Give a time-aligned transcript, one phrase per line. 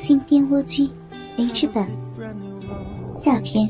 [0.00, 0.88] 新编蜗居
[1.36, 1.86] H 版
[3.22, 3.68] 下篇。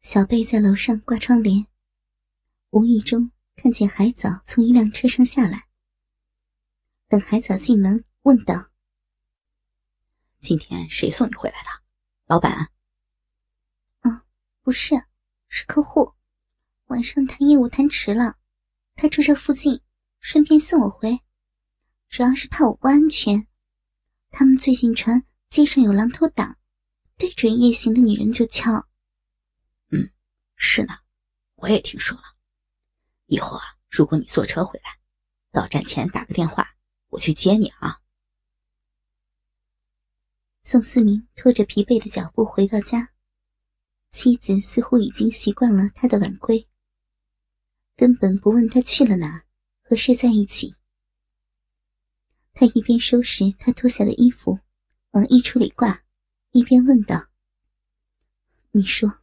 [0.00, 1.66] 小贝在楼上挂窗帘，
[2.70, 5.64] 无意中看见海藻从一辆车上下来。
[7.08, 8.68] 等海藻进门，问道
[10.40, 11.82] ：“今天谁送你回来的？
[12.26, 12.70] 老板
[14.02, 14.22] ？”“嗯，
[14.62, 14.94] 不是，
[15.48, 16.12] 是客户。
[16.86, 18.36] 晚上谈业务谈迟了。”
[18.94, 19.80] 他住这附近，
[20.20, 21.20] 顺便送我回，
[22.08, 23.46] 主要是怕我不安全。
[24.30, 26.58] 他们最近传街上有狼头党，
[27.16, 28.88] 对准夜行的女人就敲。
[29.90, 30.10] 嗯，
[30.56, 30.94] 是呢，
[31.56, 32.22] 我也听说了。
[33.26, 34.98] 以后啊，如果你坐车回来，
[35.50, 36.76] 到站前打个电话，
[37.08, 38.00] 我去接你啊。
[40.60, 43.12] 宋思明拖着疲惫的脚步回到家，
[44.10, 46.68] 妻子似乎已经习惯了他的晚归。
[47.96, 49.44] 根本不问他去了哪，
[49.82, 50.74] 和谁在一起。
[52.52, 54.58] 他一边收拾他脱下的衣服，
[55.12, 56.02] 往衣橱里挂，
[56.50, 57.28] 一边问道
[58.72, 59.22] ：“你说，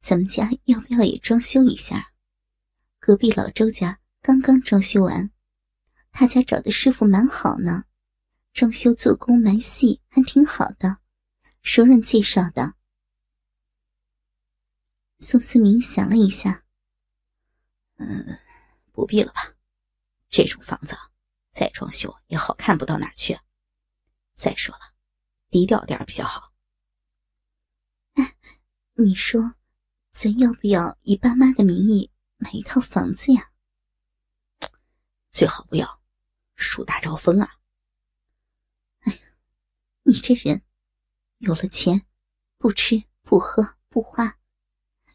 [0.00, 2.12] 咱们家要不要也装修一下？
[2.98, 5.30] 隔壁老周家刚刚装修完，
[6.10, 7.84] 他家找的师傅蛮好呢，
[8.52, 10.98] 装修做工蛮细，还挺好的，
[11.62, 12.74] 熟人介绍的。”
[15.18, 16.64] 宋思明想了一下。
[18.00, 18.38] 嗯，
[18.92, 19.42] 不必了吧。
[20.28, 20.96] 这种房子
[21.50, 23.38] 再装修也好看不到哪去。
[24.34, 24.94] 再说了，
[25.50, 26.54] 低调点比较好。
[28.14, 28.36] 哎，
[28.94, 29.54] 你说，
[30.12, 33.52] 咱要不要以爸妈的名义买一套房子呀？
[35.30, 36.02] 最好不要，
[36.56, 37.58] 树大招风啊。
[39.00, 39.18] 哎呀，
[40.04, 40.64] 你这人，
[41.36, 42.06] 有了钱，
[42.56, 44.38] 不吃不喝不花，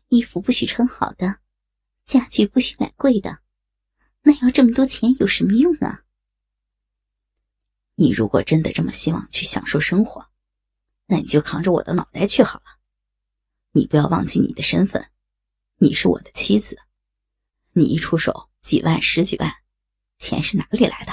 [0.09, 1.41] 衣服不许穿好的。
[2.05, 3.39] 家具不许买贵的，
[4.21, 6.03] 那要这么多钱有什么用啊？
[7.95, 10.29] 你如果真的这么希望去享受生活，
[11.07, 12.79] 那你就扛着我的脑袋去好了。
[13.71, 15.09] 你不要忘记你的身份，
[15.77, 16.79] 你是我的妻子。
[17.73, 19.51] 你一出手几万十几万，
[20.19, 21.11] 钱是哪里来的？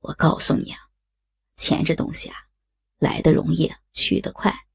[0.00, 0.90] 我告诉你啊，
[1.56, 2.36] 钱这东西啊，
[2.98, 4.66] 来的容易去的快。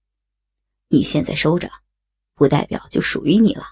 [0.88, 1.70] 你现在收着，
[2.36, 3.66] 不代表就属于你了。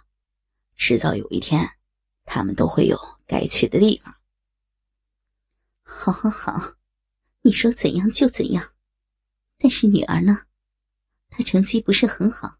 [0.83, 1.77] 迟早有一天，
[2.25, 4.15] 他们都会有该去的地方。
[5.83, 6.73] 好，好，好，
[7.43, 8.73] 你说怎样就怎样。
[9.59, 10.47] 但是女儿呢？
[11.29, 12.57] 她成绩不是很好，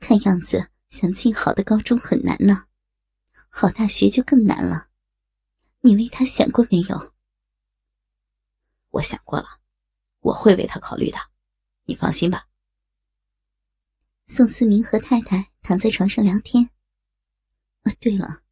[0.00, 2.66] 看样子想进好的高中很难呢，
[3.48, 4.90] 好大学就更难了。
[5.80, 7.14] 你为她想过没有？
[8.90, 9.46] 我想过了，
[10.20, 11.16] 我会为她考虑的，
[11.84, 12.48] 你放心吧。
[14.26, 16.68] 宋思明和太太躺在床上聊天。
[17.84, 18.42] 啊，对了，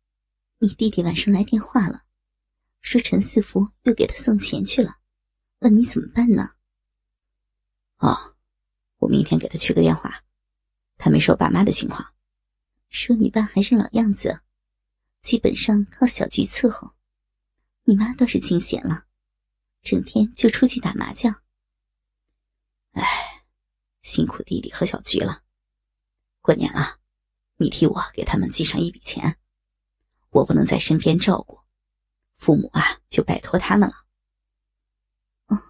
[0.59, 2.05] 你弟弟晚上来电话了，
[2.81, 4.99] 说陈四福又给他送钱去了，
[5.59, 6.55] 问你怎么办呢？
[7.97, 8.37] 哦，
[8.99, 10.25] 我明天给他去个电话。
[10.99, 12.15] 他没说爸妈的情况，
[12.89, 14.43] 说你爸还是老样子，
[15.21, 16.95] 基本上靠小菊伺候。
[17.85, 19.07] 你妈倒是清闲了，
[19.81, 21.43] 整天就出去打麻将。
[22.93, 23.03] 哎，
[24.03, 25.43] 辛苦弟弟和小菊了。
[26.41, 27.02] 过年了。
[27.57, 29.39] 你替我给他们寄上一笔钱，
[30.31, 31.61] 我不能在身边照顾，
[32.37, 33.95] 父母啊就拜托他们了。
[35.47, 35.63] 哦，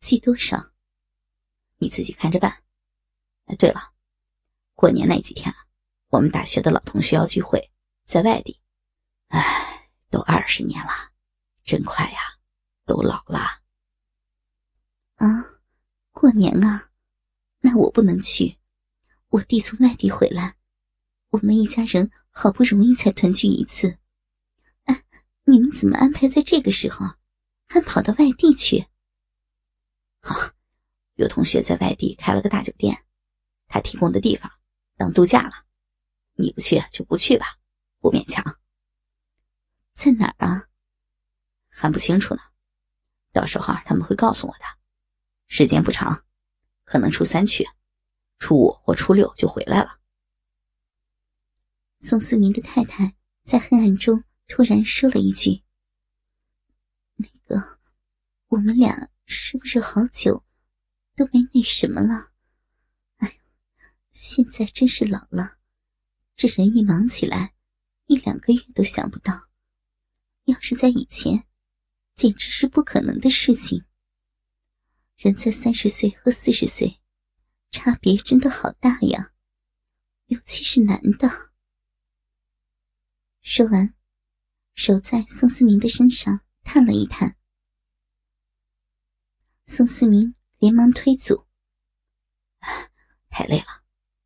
[0.00, 0.72] 寄多少？
[1.78, 2.64] 你自己看着办。
[3.44, 3.92] 哎，对了，
[4.74, 5.66] 过年那几天啊，
[6.08, 7.70] 我们大学的老同学要聚会，
[8.06, 8.60] 在外地。
[9.28, 10.90] 哎，都二十年了，
[11.62, 12.18] 真快呀，
[12.84, 13.38] 都老了。
[15.16, 15.26] 啊，
[16.10, 16.90] 过年啊，
[17.60, 18.58] 那我不能去，
[19.28, 20.56] 我弟从外地回来。
[21.30, 23.98] 我们一家人好不容易才团聚一次，
[24.84, 25.04] 哎，
[25.44, 27.06] 你们怎么安排在这个时候，
[27.66, 28.86] 还跑到外地去？
[30.20, 30.54] 啊，
[31.14, 33.04] 有同学在外地开了个大酒店，
[33.66, 34.50] 他提供的地方
[34.96, 35.64] 当度假了。
[36.38, 37.58] 你不去就不去吧，
[37.98, 38.58] 不勉强。
[39.94, 40.68] 在哪儿啊？
[41.68, 42.40] 还不清楚呢，
[43.32, 44.64] 到时候他们会告诉我的。
[45.48, 46.24] 时间不长，
[46.84, 47.66] 可能初三去，
[48.38, 49.98] 初五或初六就回来了。
[51.98, 55.62] 宋思明的太太在黑暗中突然说了一句
[57.16, 57.78] ：“那个，
[58.48, 60.44] 我们俩是不是好久
[61.16, 62.32] 都没那什么了？
[63.16, 63.38] 哎，
[64.10, 65.56] 现在真是老了，
[66.36, 67.54] 这人一忙起来，
[68.06, 69.48] 一两个月都想不到。
[70.44, 71.46] 要是在以前，
[72.14, 73.84] 简直是不可能的事情。
[75.16, 77.00] 人在三十岁和四十岁，
[77.70, 79.32] 差别真的好大呀，
[80.26, 81.52] 尤其是男的。”
[83.48, 83.94] 说完，
[84.74, 87.36] 手在宋思明的身上探了一探。
[89.66, 91.46] 宋思明连忙推阻
[93.30, 93.84] ：“太累了，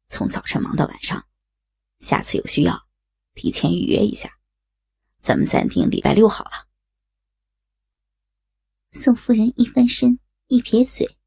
[0.08, 1.28] 从早晨忙到晚上，
[1.98, 2.88] 下次有需要
[3.34, 4.38] 提前预约一下，
[5.20, 6.70] 咱们暂定礼拜六好了。”
[8.90, 11.18] 宋夫人一翻身，一撇嘴：“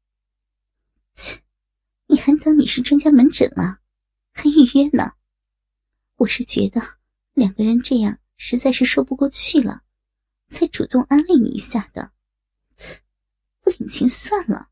[1.14, 1.44] 切，
[2.08, 3.78] 你还当你是专家门诊了，
[4.32, 5.12] 还预约呢？
[6.16, 6.80] 我是觉得
[7.34, 9.82] 两个人这样实在是说不过去了，
[10.48, 12.12] 才主动安慰你一下的。
[13.60, 14.70] 不领情算了。”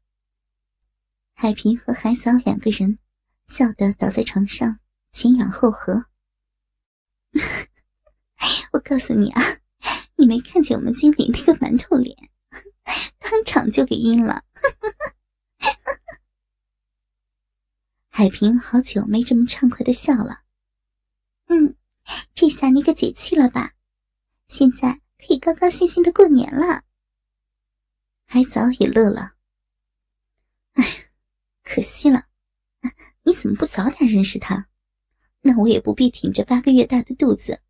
[1.35, 2.99] 海平和海嫂两个人
[3.47, 4.79] 笑得倒在床上，
[5.11, 6.07] 前仰后合。
[8.73, 9.43] 我告诉你啊，
[10.17, 12.17] 你没看见我们经理那个馒头脸？
[13.19, 14.45] 当场就给阴了，
[18.09, 20.43] 海平好久没这么畅快的笑了。
[22.43, 23.75] 这下你可解气了吧？
[24.47, 26.83] 现在可以高高兴兴的过年了。
[28.25, 29.37] 海藻也乐了。
[30.73, 30.85] 哎，
[31.63, 32.27] 可惜了，
[33.23, 34.69] 你怎么不早点认识他？
[35.43, 37.63] 那我也不必挺着八个月大的肚子，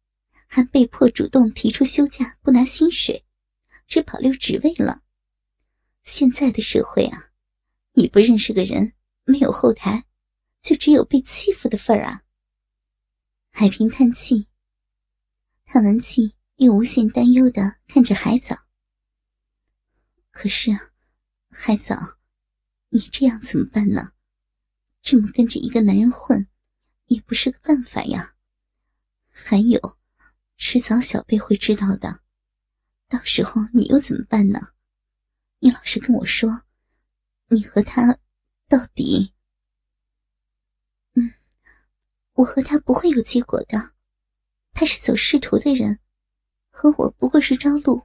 [0.46, 3.26] 还被迫主动提出休假，不拿薪水，
[3.86, 5.02] 只保留职位了。
[6.02, 7.28] 现在的社会啊，
[7.92, 10.06] 你不认识个人，没有后台，
[10.62, 12.22] 就只有被欺负的份儿啊。
[13.50, 14.48] 海平叹气，
[15.72, 18.54] 叹完气又无限担忧的看着海藻。
[20.30, 20.70] 可是，
[21.48, 22.18] 海藻，
[22.90, 24.12] 你这样怎么办呢？
[25.00, 26.46] 这么跟着一个男人混，
[27.06, 28.34] 也不是个办法呀。
[29.30, 29.98] 还有，
[30.58, 32.20] 迟早小贝会知道的，
[33.08, 34.74] 到时候你又怎么办呢？
[35.60, 36.64] 你老实跟我说，
[37.48, 38.18] 你和他
[38.68, 39.32] 到底……
[41.14, 41.32] 嗯，
[42.34, 43.91] 我和他不会有结果的。
[44.72, 46.00] 他是走仕途的人，
[46.70, 48.02] 和我不过是朝露。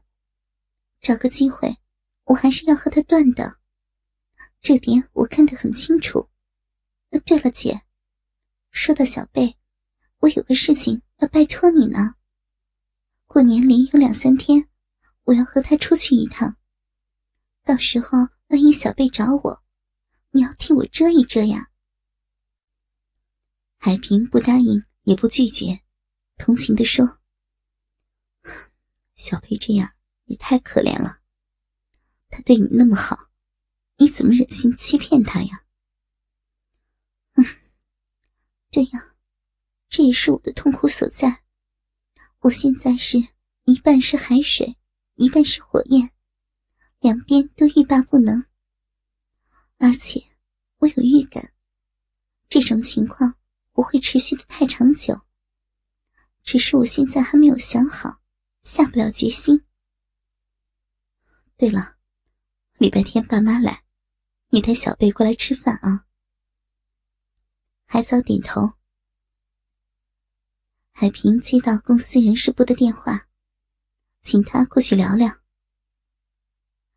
[1.00, 1.78] 找个机会，
[2.25, 3.60] 我还是要和他断的。
[4.60, 6.30] 这点我看得很清楚。
[7.25, 7.81] 对了，姐，
[8.72, 9.58] 说到小贝，
[10.19, 12.16] 我有个事情要拜托你呢。
[13.25, 14.68] 过年里有两三天，
[15.24, 16.58] 我要和他出去一趟。
[17.64, 18.18] 到时候
[18.48, 19.64] 万一小贝找我，
[20.31, 21.69] 你要替我遮一遮呀。
[23.78, 25.81] 海平不答应也不拒绝，
[26.38, 27.19] 同情的说
[29.16, 29.94] ：“小贝这样
[30.25, 31.22] 也太可怜了，
[32.30, 33.30] 他对你那么好，
[33.98, 35.66] 你怎么忍心欺骗他呀？”
[37.34, 37.45] 嗯，
[38.69, 39.16] 这样，
[39.89, 41.44] 这也是我的痛苦所在。
[42.42, 43.18] 我现在是
[43.66, 44.78] 一半是海水，
[45.16, 46.12] 一半是火焰。
[47.00, 48.45] 两边都欲罢不能，
[49.78, 50.24] 而且
[50.78, 51.54] 我有预感，
[52.50, 53.36] 这种情况
[53.72, 55.26] 不会持续的太长久。
[56.47, 58.21] 只是我现在还没有想好，
[58.61, 59.65] 下不了决心。
[61.57, 61.97] 对了，
[62.77, 63.83] 礼拜天爸妈来，
[64.47, 66.05] 你带小贝过来吃饭啊。
[67.83, 68.75] 海藻点头。
[70.91, 73.27] 海平接到公司人事部的电话，
[74.21, 75.29] 请他过去聊聊。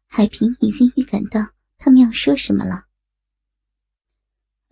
[0.07, 1.41] 海平已经预感到
[1.77, 2.87] 他们要说什么了。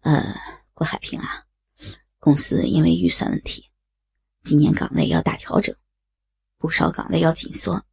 [0.02, 0.36] 呃，
[0.72, 1.48] 郭海平啊，
[2.20, 3.67] 公司因为预算问题，
[4.48, 5.76] 今年岗位要大调整，
[6.56, 7.84] 不少岗位要紧缩，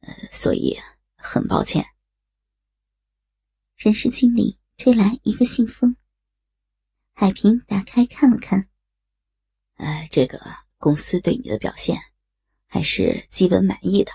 [0.00, 0.76] 呃，所以
[1.14, 1.86] 很抱歉。
[3.76, 5.94] 人事经理推来一个信封，
[7.12, 8.68] 海平打开看了看。
[9.76, 10.40] 呃，这个
[10.78, 11.96] 公司对你的表现
[12.66, 14.10] 还是基本满意的。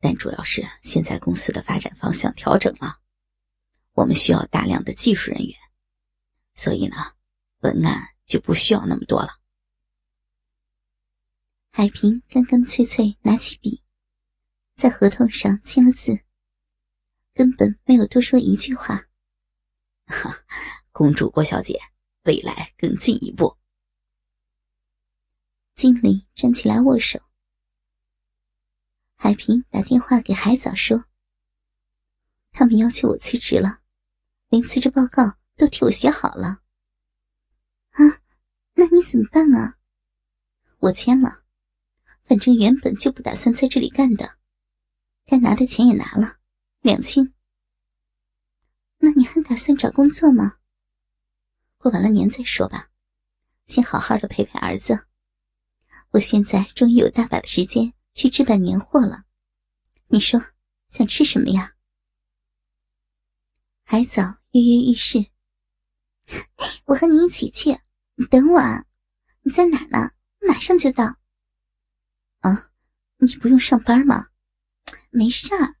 [0.00, 2.98] 但主要是现在公司的发展方向调整了，
[3.92, 5.56] 我们需要大量的技术人员，
[6.52, 6.96] 所以呢，
[7.60, 9.43] 文案就不需要那么多了。
[11.76, 13.82] 海平干干脆脆拿起笔，
[14.76, 16.20] 在合同上签了字，
[17.34, 19.08] 根本没有多说一句话。
[20.06, 20.44] 哈，
[20.92, 21.76] 公主郭小姐
[22.26, 23.56] 未来更进一步。
[25.74, 27.20] 经理站起来握手。
[29.16, 31.06] 海平打电话给海藻说
[32.54, 33.80] ：“他们要求我辞职了，
[34.48, 36.62] 连辞职报告都替我写好了。”
[37.90, 38.22] 啊，
[38.74, 39.80] 那你怎么办啊？
[40.78, 41.43] 我签了，
[42.24, 44.38] 反正原本就不打算在这里干的，
[45.26, 46.38] 该拿的钱也拿了，
[46.80, 47.34] 两清。
[48.98, 50.58] 那你还打算找工作吗？
[51.78, 52.90] 过完了年再说吧，
[53.66, 55.06] 先好好的陪陪儿子。
[56.10, 57.92] 我现在终于有大把的时间。
[58.14, 59.24] 去置办年货了，
[60.06, 60.40] 你说
[60.86, 61.74] 想吃什么呀？
[63.82, 65.26] 海藻跃跃欲试，
[66.86, 67.76] 我和你一起去，
[68.14, 68.86] 你等我啊！
[69.42, 70.12] 你在哪呢？
[70.46, 71.16] 马上就到。
[73.24, 74.28] 你不用上班吗？
[75.10, 75.76] 没事儿。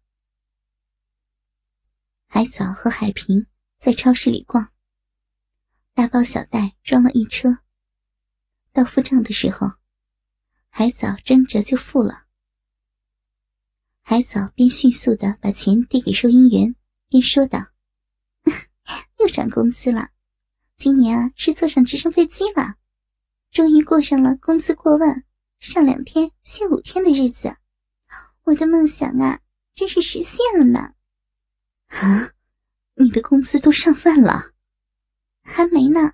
[2.26, 3.46] 海藻和海平
[3.78, 4.72] 在超市里逛，
[5.92, 7.58] 大包小袋装了一车。
[8.72, 9.72] 到付账的时候，
[10.68, 12.24] 海藻争着就付了。
[14.00, 16.74] 海藻便迅速的把钱递给收银员，
[17.08, 17.58] 便说道
[19.20, 20.10] ：“又涨工资了，
[20.76, 22.76] 今年啊是坐上直升飞机了，
[23.50, 25.24] 终于过上了工资过万、
[25.64, 27.56] 上两天歇五天的日子。
[28.42, 29.40] 我的梦想啊，
[29.72, 30.92] 真是实现了呢！”
[31.88, 32.32] 啊，
[32.96, 34.52] 你的工资都上万了？
[35.42, 36.12] 还没呢，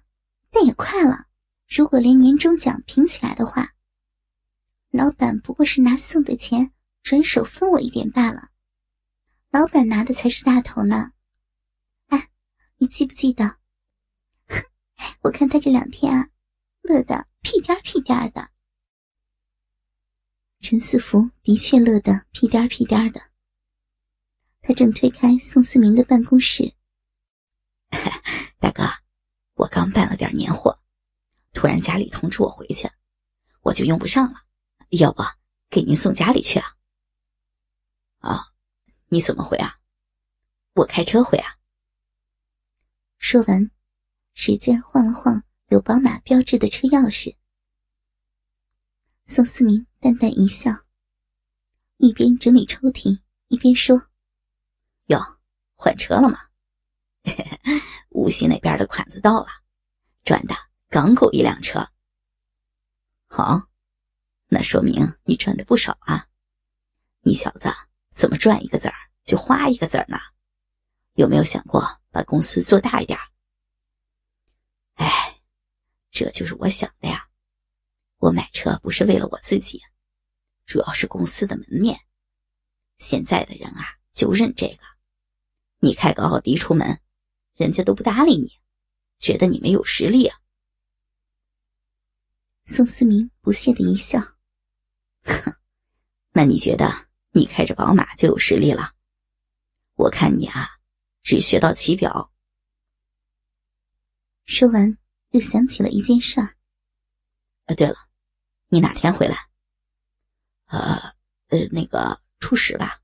[0.52, 1.26] 但也快了。
[1.66, 3.75] 如果连年终奖平起来的话，
[4.90, 8.50] 老板不过是拿送的钱转手分我一点罢了。
[9.50, 11.11] 老板拿的才是大头呢。
[12.07, 12.30] 哎，
[12.78, 13.57] 你记不记得？
[14.47, 14.62] 哼
[15.23, 16.28] 我看他这两天啊，
[16.83, 18.49] 乐得屁颠屁颠的。
[20.62, 23.31] 陈四福的确乐得屁颠屁颠的。
[24.61, 26.75] 他正推开宋思明的办公室，
[28.61, 28.85] 大哥，
[29.55, 30.79] 我刚办了点年货。
[31.55, 32.90] 突然家里通知我回去，
[33.62, 34.43] 我就用不上了。
[34.90, 35.23] 要不
[35.71, 36.76] 给您送家里去啊？
[38.19, 38.52] 啊，
[39.09, 39.81] 你怎么回啊？
[40.75, 41.57] 我开车回啊。
[43.17, 43.71] 说完，
[44.35, 47.40] 使劲晃了晃有宝马标志的车钥匙。
[49.33, 50.73] 宋思明淡淡一笑，
[51.99, 54.09] 一边整理抽屉，一边说
[55.07, 55.21] ：“哟，
[55.77, 56.37] 换车了吗？
[58.11, 59.47] 无锡那边的款子到了，
[60.25, 60.57] 赚的。”
[60.91, 61.93] 刚够一辆车，
[63.29, 63.69] 好，
[64.49, 66.27] 那说明你赚的不少啊！
[67.21, 67.73] 你小子
[68.13, 70.19] 怎么赚一个子儿就花一个子儿呢？
[71.15, 73.17] 有没有想过把公司做大一点？
[74.95, 75.41] 哎，
[76.11, 77.30] 这就是我想的呀！
[78.21, 79.81] 我买车不是为了我自己，
[80.67, 81.99] 主要是公司的门面。
[82.99, 84.83] 现在的人啊，就认这个。
[85.79, 87.00] 你开个奥迪出门，
[87.55, 88.50] 人家都不搭理你，
[89.19, 90.39] 觉得你没有实力啊。
[92.65, 94.21] 宋思明不屑的一笑
[95.25, 95.57] ：“哼，
[96.33, 98.93] 那你觉得你开着宝马就有实力了？
[99.95, 100.69] 我看你啊，
[101.23, 102.31] 只学到骑表。”
[104.45, 104.99] 说完，
[105.31, 106.59] 又想起了一件事儿。
[107.65, 108.10] “呃，对了，
[108.71, 109.37] 你哪天回来
[110.67, 111.15] ？”“呃，
[111.49, 113.03] 呃，那个初十吧，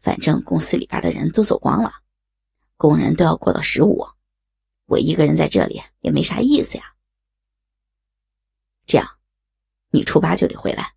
[0.00, 1.92] 反正公司里边的人都走光了，
[2.76, 4.06] 工人都要过到十五，
[4.86, 6.94] 我一个人在这里也没啥意思呀。”
[8.84, 9.18] 这样，
[9.90, 10.94] 你初八就得回来，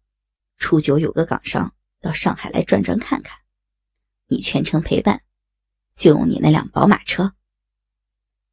[0.57, 3.39] 初九有个港商到上海来转转看看，
[4.27, 5.23] 你全程陪伴，
[5.93, 7.35] 就用你那辆宝马车。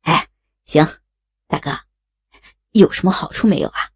[0.02, 0.28] 哎，
[0.66, 0.86] 行，
[1.46, 1.80] 大哥，
[2.72, 3.95] 有什么好处没有啊？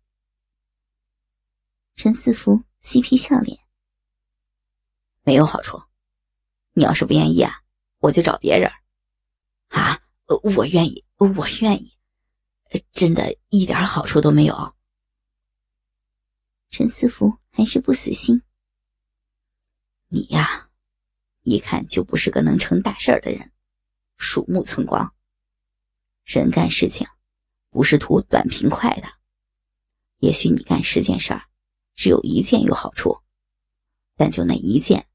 [2.02, 3.58] 陈四福嬉皮笑脸，
[5.20, 5.78] 没有好处。
[6.72, 7.62] 你要是不愿意啊，
[7.98, 8.70] 我就找别人。
[9.68, 10.00] 啊，
[10.56, 11.92] 我愿意，我愿意，
[12.90, 14.74] 真的一点好处都没有。
[16.70, 18.40] 陈四福还是不死心。
[20.08, 20.70] 你呀，
[21.42, 23.52] 一看就不是个能成大事儿的人，
[24.16, 25.14] 鼠目寸光。
[26.24, 27.06] 人干事情，
[27.68, 29.06] 不是图短平快的。
[30.20, 31.49] 也许你干十件事儿，
[32.00, 33.20] 只有一件有好处，
[34.16, 35.06] 但就那一件，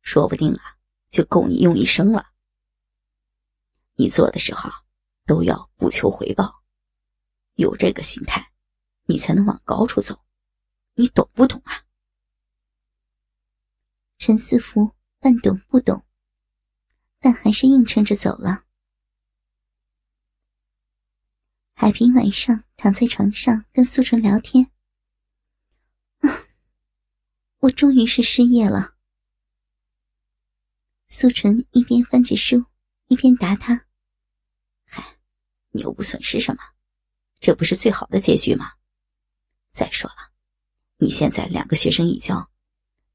[0.00, 2.24] 说不定啊，就够你用一生了。
[3.96, 4.70] 你做的时候，
[5.26, 6.62] 都要不求回报，
[7.54, 8.52] 有这个心态，
[9.06, 10.20] 你才能往高处走。
[10.94, 11.84] 你懂不懂啊？
[14.16, 16.04] 陈思福半懂不懂，
[17.18, 18.66] 但还是硬撑着走了。
[21.74, 24.70] 海平晚上躺在床上跟苏纯聊天。
[26.20, 26.28] 啊，
[27.60, 28.96] 我终于是失业了。
[31.06, 32.64] 苏纯一边翻着书，
[33.08, 33.86] 一边答他
[34.86, 35.18] ：“嗨，
[35.70, 36.62] 你又不损失什么，
[37.40, 38.72] 这不是最好的结局吗？
[39.70, 40.30] 再说了。”
[41.02, 42.50] 你现在两个学生一教，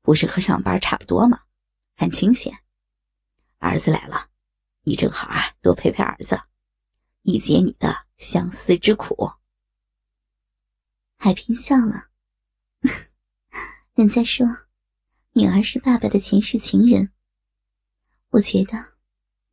[0.02, 1.44] 不是和上班差不多吗？
[1.96, 2.64] 很清闲。
[3.60, 4.32] 儿子来了，
[4.82, 6.42] 你正好啊，多陪陪儿子，
[7.22, 9.32] 以解你的相思之苦。
[11.18, 12.10] 海平笑了，
[13.96, 14.46] 人家说，
[15.34, 17.12] 女儿是爸爸的前世情人。
[18.30, 18.78] 我觉得，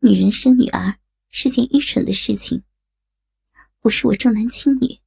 [0.01, 0.99] 女人生女儿
[1.31, 2.65] 是件愚蠢的事情。
[3.81, 5.01] 不是我重男轻女，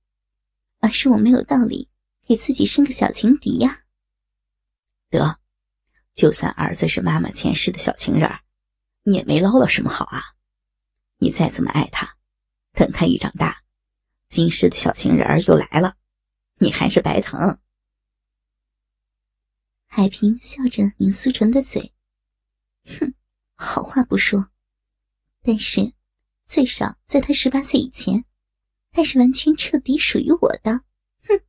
[0.79, 1.89] 而是我没有道理。
[2.27, 3.84] 给自己生个小情敌呀！
[5.12, 5.39] 得，
[6.15, 8.27] 就算儿子是妈妈前世的小情人
[9.03, 10.34] 你也没捞到什么好啊！
[11.17, 12.17] 你再怎么爱他，
[12.74, 13.62] 等他一长大，
[14.27, 15.98] 今世的小情人又来了，
[16.55, 17.60] 你还是白疼。
[19.97, 21.93] 海平笑着拧苏纯的嘴，
[22.83, 23.13] 哼，
[23.55, 24.51] 好话不说，
[25.41, 25.93] 但是
[26.43, 28.25] 最少在他十八岁以前，
[28.91, 30.83] 他是完全彻底属于我的。
[31.21, 31.41] 哼！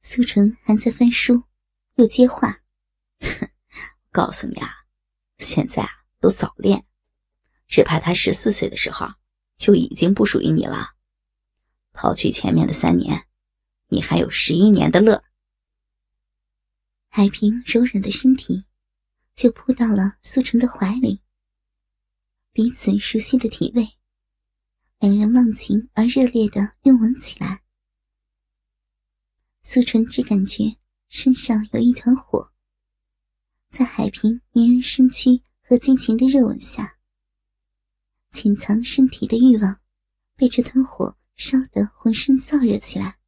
[0.00, 1.44] 苏纯还在翻书，
[1.94, 2.60] 又接话
[3.22, 3.48] ：“哼
[4.10, 4.68] 告诉你啊，
[5.38, 6.84] 现在啊都早恋，
[7.68, 9.06] 只怕他十四岁的时候
[9.54, 10.96] 就已经不属于你了。
[11.92, 13.28] 抛去前面的三年，
[13.86, 15.22] 你还有十一年的乐。”
[17.18, 18.64] 海平柔软的身体
[19.34, 21.20] 就扑到了苏纯的怀里，
[22.52, 23.84] 彼此熟悉的体味，
[25.00, 27.64] 两人忘情而热烈的拥吻起来。
[29.62, 30.76] 苏纯只感觉
[31.08, 32.52] 身上有一团火，
[33.68, 37.00] 在海平迷人身躯和激情的热吻下，
[38.30, 39.80] 潜藏身体的欲望
[40.36, 43.18] 被这团火烧得浑身燥热起来。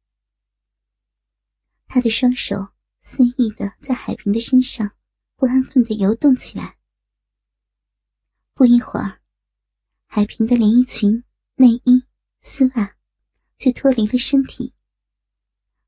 [1.87, 2.70] 他的双手。
[3.03, 4.91] 肆意的在海平的身上
[5.35, 6.77] 不安分的游动起来。
[8.53, 9.21] 不一会儿，
[10.05, 11.23] 海平的连衣裙、
[11.55, 12.05] 内衣、
[12.39, 12.95] 丝袜
[13.57, 14.75] 就脱离了身体，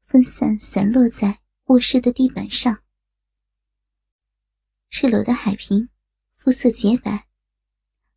[0.05, 2.83] 分散散落在卧室的地板上。
[4.89, 5.89] 赤裸的海平，
[6.35, 7.27] 肤色洁白，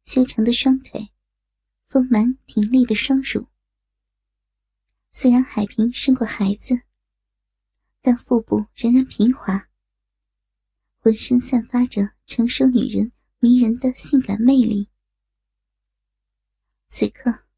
[0.04, 1.10] 修长的双腿，
[1.86, 3.46] 丰满挺立的双乳。
[5.10, 6.85] 虽然海平生过孩子。
[8.06, 9.68] 但腹部仍然平滑，
[11.00, 13.10] 浑身散发着成熟女人
[13.40, 14.88] 迷人的性感魅力。
[16.86, 17.48] 此刻，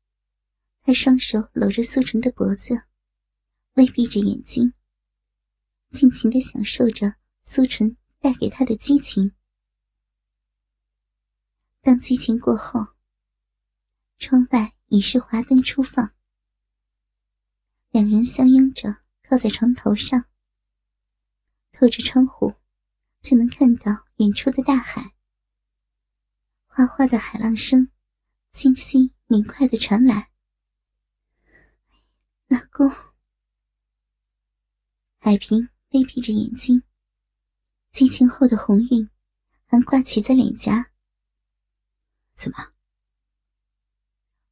[0.81, 2.85] 他双手搂着苏纯的脖子，
[3.75, 4.73] 微闭着眼睛，
[5.91, 9.33] 尽情的享受着苏纯带给他的激情。
[11.83, 12.95] 当激情过后，
[14.17, 16.15] 窗外已是华灯初放，
[17.91, 20.25] 两人相拥着靠在床头上。
[21.79, 22.57] 透着窗户，
[23.21, 25.15] 就能看到远处的大海。
[26.67, 27.93] 哗哗的海浪声，
[28.51, 30.33] 清晰明快的传来。
[32.49, 32.91] 老公，
[35.21, 36.83] 海平微闭着眼睛，
[37.93, 39.09] 激情后的红晕
[39.67, 40.91] 还挂起在脸颊。
[42.35, 42.73] 怎么？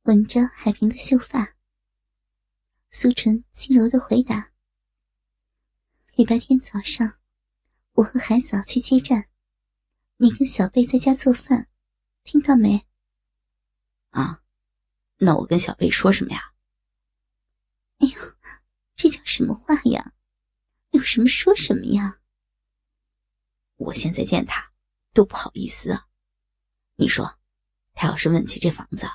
[0.03, 1.57] 吻着海平的秀发，
[2.91, 4.53] 苏纯轻柔的回答。
[6.17, 7.19] 礼拜天早上，
[7.93, 9.29] 我和海嫂去接站，
[10.17, 11.69] 你跟小贝在家做饭，
[12.25, 12.87] 听到没？
[14.13, 14.43] 啊，
[15.19, 16.55] 那我跟小贝说什么呀？
[17.99, 18.15] 哎呦，
[18.95, 20.15] 这叫什么话呀？
[20.93, 22.19] 有什么说什么呀？
[23.75, 24.73] 我现在见他
[25.13, 26.09] 都不好意思啊。
[26.95, 27.39] 你说，
[27.93, 29.07] 他要是问起这房子，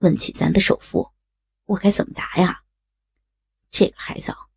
[0.00, 1.10] 问起咱的首付，
[1.64, 2.64] 我该怎么答呀？
[3.70, 4.47] 这个海嫂。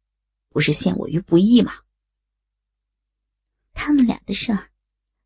[0.52, 1.72] 不是陷我于不义吗？
[3.74, 4.70] 他们俩的事儿，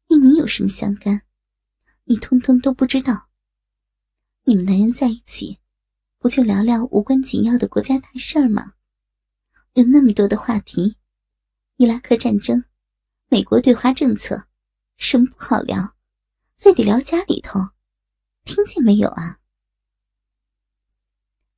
[0.09, 1.23] 与你有什么相干？
[2.03, 3.27] 你通通都不知道。
[4.43, 5.57] 你们男人在一起，
[6.19, 8.73] 不就聊聊无关紧要的国家大事儿吗？
[9.73, 10.95] 有那么多的话题，
[11.77, 12.63] 伊拉克战争、
[13.27, 14.47] 美国对华政策，
[14.97, 15.95] 什么不好聊？
[16.57, 17.59] 非得聊家里头，
[18.43, 19.39] 听见没有啊？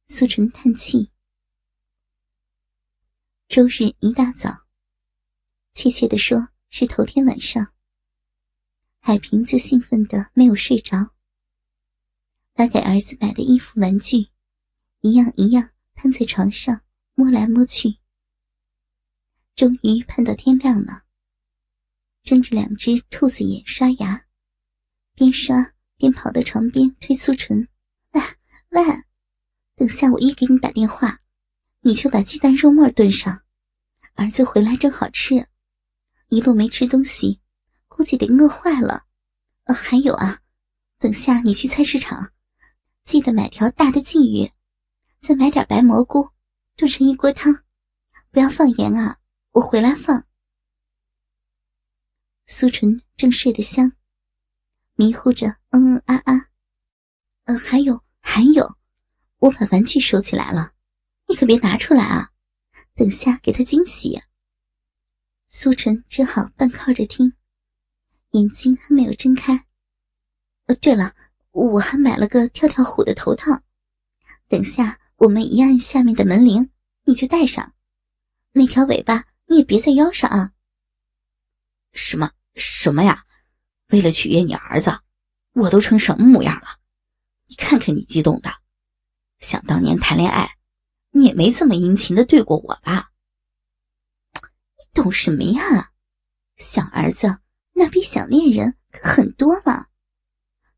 [0.05, 1.11] 苏晨叹气。
[3.47, 4.65] 周日一大早，
[5.71, 7.73] 确切的说是头天晚上，
[8.99, 11.15] 海平就兴奋的没有睡着，
[12.53, 14.27] 把给儿子买的衣服、玩具，
[14.99, 16.81] 一样一样摊在床上
[17.15, 17.97] 摸来摸去。
[19.55, 21.03] 终于盼到天亮了，
[22.21, 24.25] 睁着两只兔子眼刷牙，
[25.15, 27.65] 边刷边跑到床边推苏纯
[28.11, 28.21] ：“喂
[28.71, 28.83] 喂，
[29.73, 31.17] 等下我一给你打电话。”
[31.87, 33.43] 你去把鸡蛋肉末炖上，
[34.15, 35.47] 儿子回来正好吃。
[36.27, 37.39] 一路没吃东西，
[37.87, 39.05] 估计得饿坏了。
[39.63, 40.41] 呃，还有啊，
[40.99, 42.33] 等下你去菜市场，
[43.05, 44.51] 记得买条大的鲫鱼，
[45.21, 46.31] 再买点白蘑菇，
[46.75, 47.63] 炖成一锅汤，
[48.31, 49.19] 不要放盐啊，
[49.51, 50.25] 我回来放。
[52.47, 53.93] 苏纯正睡得香，
[54.95, 56.49] 迷糊着，嗯嗯啊啊。
[57.45, 58.75] 呃，还有还有，
[59.37, 60.73] 我把玩具收起来了。
[61.27, 62.31] 你可别拿出来啊！
[62.95, 64.21] 等下给他惊喜。
[65.49, 67.33] 苏纯只好半靠着听，
[68.31, 69.65] 眼睛还没有睁开。
[70.65, 71.15] 呃，对了，
[71.51, 73.61] 我还买了个跳跳虎的头套，
[74.47, 76.71] 等下我们一按下面的门铃，
[77.03, 77.73] 你就戴上。
[78.53, 80.53] 那条尾巴你也别在腰上啊。
[81.93, 83.25] 什么什么呀？
[83.89, 84.99] 为了取悦你儿子，
[85.53, 86.79] 我都成什么模样了？
[87.47, 88.49] 你看看你激动的，
[89.39, 90.56] 想当年谈恋爱。
[91.17, 93.09] 你也没这么殷勤的对过我吧？
[94.33, 95.91] 你懂什么呀？
[96.57, 97.39] 小儿子
[97.73, 99.87] 那比想恋人可狠多了，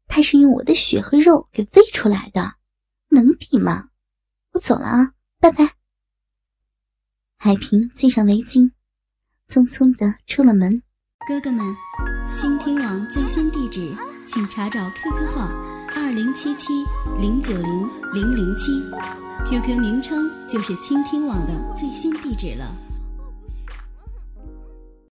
[0.07, 2.55] 他是用我的血和肉给喂出来的，
[3.09, 3.89] 能比吗？
[4.53, 5.73] 我走了啊，拜拜。
[7.35, 8.71] 海平系上围巾，
[9.49, 10.81] 匆匆的出了门。
[11.27, 11.75] 哥哥们，
[12.33, 13.93] 倾听网最新地址，
[14.25, 15.47] 请查找 QQ 号
[15.95, 16.67] 二零七七
[17.17, 18.71] 零九零零零七
[19.47, 22.88] ，QQ 名称就是倾听网的最新地址了。